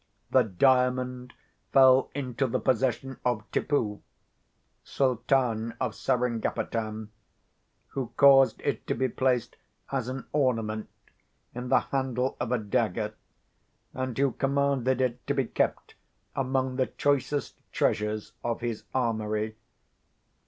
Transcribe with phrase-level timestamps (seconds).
[0.31, 1.31] The Diamond
[1.71, 4.01] fell into the possession of Tippoo,
[4.83, 7.11] Sultan of Seringapatam,
[7.89, 9.57] who caused it to be placed
[9.91, 10.89] as an ornament
[11.53, 13.13] in the handle of a dagger,
[13.93, 15.93] and who commanded it to be kept
[16.35, 19.55] among the choicest treasures of his armoury.